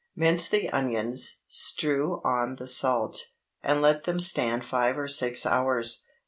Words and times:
Mince 0.15 0.49
the 0.49 0.67
onions, 0.71 1.41
strew 1.45 2.21
on 2.23 2.55
the 2.55 2.65
salt, 2.65 3.19
and 3.61 3.83
let 3.83 4.05
them 4.05 4.19
stand 4.19 4.65
five 4.65 4.97
or 4.97 5.07
six 5.07 5.45
hours. 5.45 6.03